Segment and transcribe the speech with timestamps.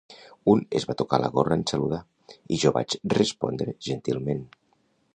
[0.53, 2.01] Un es va tocar la gorra en saludar
[2.57, 4.47] i jo vaig respondre gentilment.